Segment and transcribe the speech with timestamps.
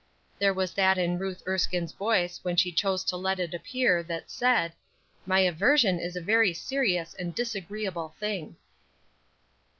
[0.39, 4.31] There was that in Ruth Erskine's voice when she chose to let it appear that
[4.31, 4.73] said,
[5.27, 8.55] "My aversion is a very serious and disagreeable thing."